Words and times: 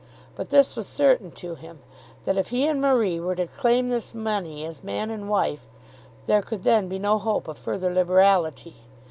But 0.35 0.49
this 0.49 0.75
was 0.75 0.87
certain 0.87 1.29
to 1.33 1.53
him, 1.53 1.81
that 2.25 2.35
if 2.35 2.47
he 2.47 2.65
and 2.67 2.81
Marie 2.81 3.19
were 3.19 3.35
to 3.35 3.45
claim 3.45 3.89
this 3.89 4.15
money 4.15 4.65
as 4.65 4.83
man 4.83 5.11
and 5.11 5.29
wife, 5.29 5.67
there 6.25 6.41
could 6.41 6.63
then 6.63 6.87
be 6.87 6.97
no 6.97 7.19
hope 7.19 7.47
of 7.47 7.59
further 7.59 7.93
liberality. 7.93 8.77